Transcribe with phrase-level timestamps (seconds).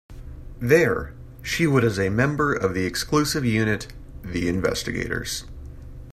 [0.59, 1.13] There,
[1.43, 3.93] she was a member of the exclusive unit
[4.23, 5.43] "The Investigators".